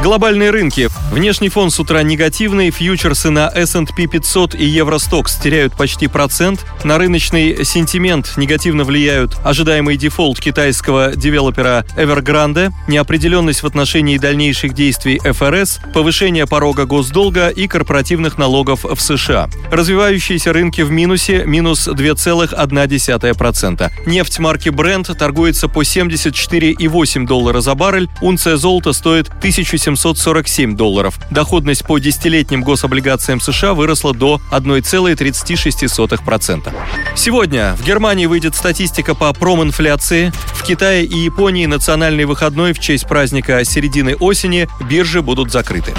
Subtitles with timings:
[0.00, 0.88] Глобальные рынки.
[1.10, 6.64] Внешний фон с утра негативный, фьючерсы на S&P 500 и Euro Stoxx теряют почти процент.
[6.84, 15.18] На рыночный сентимент негативно влияют ожидаемый дефолт китайского девелопера Evergrande, неопределенность в отношении дальнейших действий
[15.18, 19.50] ФРС, повышение порога госдолга и корпоративных налогов в США.
[19.72, 23.90] Развивающиеся рынки в минусе– минус 2,1%.
[24.06, 31.18] Нефть марки Brent торгуется по 74,8 доллара за баррель, унция золота стоит 1700 747 долларов.
[31.30, 36.72] Доходность по десятилетним гособлигациям США выросла до 1,36%.
[37.16, 40.32] Сегодня в Германии выйдет статистика по проминфляции.
[40.54, 45.94] В Китае и Японии национальный выходной в честь праздника середины осени биржи будут закрыты.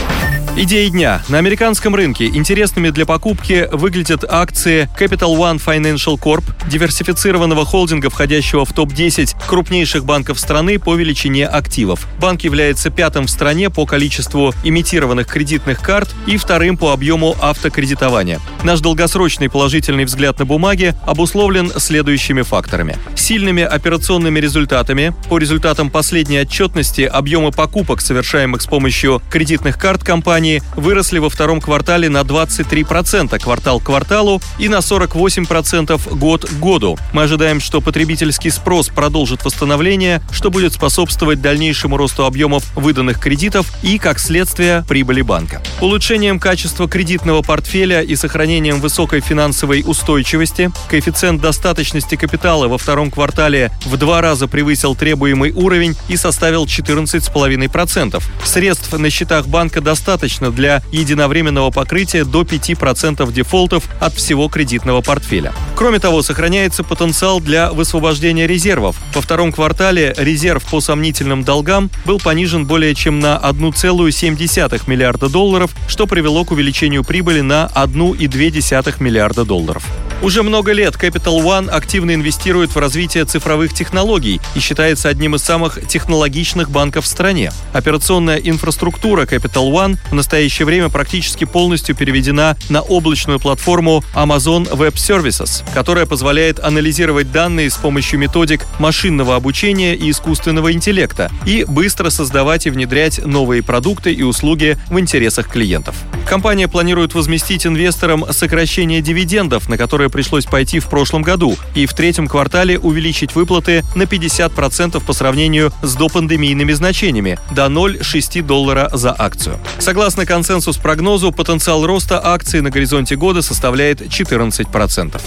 [0.57, 1.21] Идеи дня.
[1.29, 8.65] На американском рынке интересными для покупки выглядят акции Capital One Financial Corp, диверсифицированного холдинга, входящего
[8.65, 12.07] в топ-10 крупнейших банков страны по величине активов.
[12.19, 18.41] Банк является пятым в стране по количеству имитированных кредитных карт и вторым по объему автокредитования.
[18.63, 22.97] Наш долгосрочный положительный взгляд на бумаги обусловлен следующими факторами.
[23.15, 25.13] Сильными операционными результатами.
[25.29, 31.29] По результатам последней отчетности объемы покупок, совершаемых с помощью кредитных карт компании, компании выросли во
[31.29, 36.97] втором квартале на 23% квартал к кварталу и на 48% год к году.
[37.11, 43.67] Мы ожидаем, что потребительский спрос продолжит восстановление, что будет способствовать дальнейшему росту объемов выданных кредитов
[43.83, 45.61] и, как следствие, прибыли банка.
[45.81, 53.71] Улучшением качества кредитного портфеля и сохранением высокой финансовой устойчивости коэффициент достаточности капитала во втором квартале
[53.85, 58.23] в два раза превысил требуемый уровень и составил 14,5%.
[58.45, 65.01] Средств на счетах банка достаточно достаточно для единовременного покрытия до 5% дефолтов от всего кредитного
[65.01, 65.53] портфеля.
[65.75, 68.95] Кроме того, сохраняется потенциал для высвобождения резервов.
[69.15, 75.71] Во втором квартале резерв по сомнительным долгам был понижен более чем на 1,7 миллиарда долларов,
[75.87, 79.83] что привело к увеличению прибыли на 1,2 миллиарда долларов.
[80.21, 85.43] Уже много лет Capital One активно инвестирует в развитие цифровых технологий и считается одним из
[85.43, 87.53] самых технологичных банков в стране.
[87.71, 94.95] Операционная инфраструктура Capital One в настоящее время практически полностью переведена на облачную платформу Amazon Web
[94.95, 102.09] Services, которая позволяет анализировать данные с помощью методик машинного обучения и искусственного интеллекта и быстро
[102.09, 105.95] создавать и внедрять новые продукты и услуги в интересах клиентов.
[106.27, 111.93] Компания планирует возместить инвесторам сокращение дивидендов, на которые пришлось пойти в прошлом году, и в
[111.93, 119.15] третьем квартале увеличить выплаты на 50% по сравнению с допандемийными значениями до 0,6 доллара за
[119.17, 119.57] акцию.
[119.79, 125.21] Согласно консенсус-прогнозу, потенциал роста акций на горизонте года составляет 14%.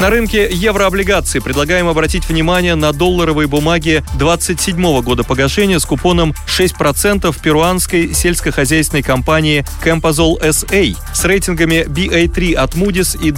[0.00, 7.34] На рынке еврооблигаций предлагаем обратить внимание на долларовые бумаги 27 года погашения с купоном 6%
[7.42, 13.32] перуанской сельскохозяйственной компании Campazol SA с рейтингами BA3 от Moody's и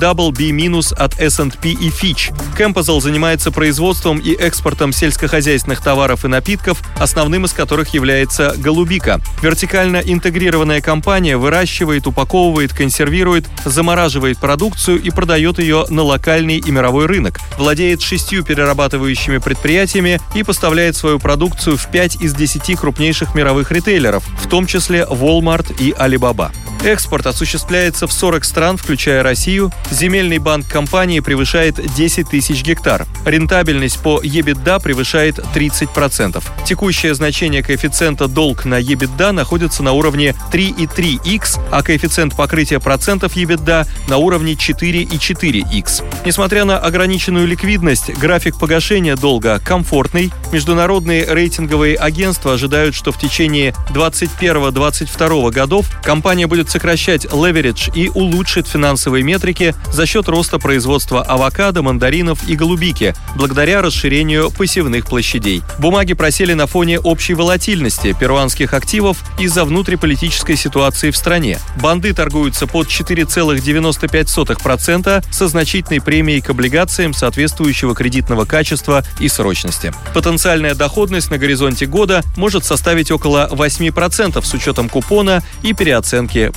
[0.80, 2.32] BB- от S&P и Fitch.
[2.58, 9.20] Campazol занимается производством и экспортом сельскохозяйственных товаров и напитков, основным из которых является голубика.
[9.42, 17.06] Вертикально интегрированная компания выращивает, упаковывает, консервирует, замораживает продукцию и продает ее на локальный и мировой
[17.06, 23.70] рынок, владеет шестью перерабатывающими предприятиями и поставляет свою продукцию в пять из десяти крупнейших мировых
[23.70, 26.50] ритейлеров, в том числе Walmart и Alibaba.
[26.82, 29.70] Экспорт осуществляется в 40 стран, включая Россию.
[29.90, 33.06] Земельный банк компании превышает 10 тысяч гектар.
[33.26, 36.42] Рентабельность по EBITDA превышает 30%.
[36.64, 43.86] Текущее значение коэффициента долг на EBITDA находится на уровне 3,3x, а коэффициент покрытия процентов EBITDA
[44.08, 46.04] на уровне 4,4x.
[46.24, 50.32] Несмотря на ограниченную ликвидность, график погашения долга комфортный.
[50.50, 58.68] Международные рейтинговые агентства ожидают, что в течение 2021-2022 годов компания будет сокращать леверидж и улучшит
[58.68, 65.62] финансовые метрики за счет роста производства авокадо, мандаринов и голубики, благодаря расширению посевных площадей.
[65.78, 71.58] Бумаги просели на фоне общей волатильности перуанских активов из-за внутриполитической ситуации в стране.
[71.80, 79.92] Банды торгуются под 4,95% со значительной премией к облигациям соответствующего кредитного качества и срочности.
[80.14, 86.52] Потенциальная доходность на горизонте года может составить около 8% с учетом купона и переоценки